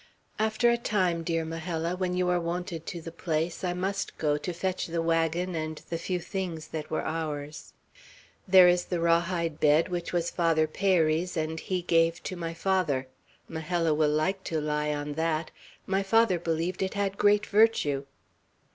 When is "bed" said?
9.59-9.89